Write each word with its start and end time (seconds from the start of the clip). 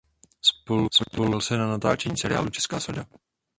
Spolupodílel 0.41 1.41
se 1.41 1.57
na 1.57 1.67
natáčení 1.67 2.17
seriálu 2.17 2.49
"Česká 2.49 2.79
soda". 2.79 3.05